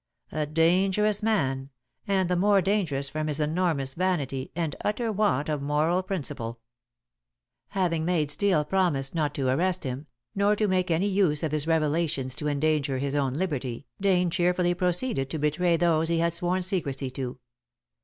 A 0.31 0.47
dangerous 0.47 1.21
man, 1.21 1.69
and 2.07 2.27
the 2.27 2.35
more 2.35 2.59
dangerous 2.59 3.07
from 3.07 3.27
his 3.27 3.39
enormous 3.39 3.93
vanity 3.93 4.49
and 4.55 4.75
utter 4.83 5.11
want 5.11 5.47
of 5.47 5.61
moral 5.61 6.01
principle. 6.01 6.59
Having 7.67 8.03
made 8.05 8.31
Steel 8.31 8.65
promise 8.65 9.13
not 9.13 9.35
to 9.35 9.47
arrest 9.49 9.83
him, 9.83 10.07
nor 10.33 10.55
to 10.55 10.67
make 10.67 10.89
any 10.89 11.05
use 11.05 11.43
of 11.43 11.51
his 11.51 11.67
revelations 11.67 12.33
to 12.33 12.47
endanger 12.47 12.97
his 12.97 13.13
own 13.13 13.35
liberty, 13.35 13.85
Dane 14.01 14.31
cheerfully 14.31 14.73
proceeded 14.73 15.29
to 15.29 15.37
betray 15.37 15.77
those 15.77 16.09
he 16.09 16.17
had 16.17 16.33
sworn 16.33 16.63
secrecy 16.63 17.11
to. 17.11 17.37